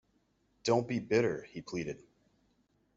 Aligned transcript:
“Don’t 0.63 0.87
be 0.87 0.97
bitter,” 0.97 1.43
he 1.51 1.61
pleaded. 1.61 2.01